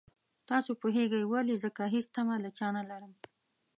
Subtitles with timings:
[0.49, 3.13] تاسو پوهېږئ ولې ځکه هېڅ تمه له چا نه لرم.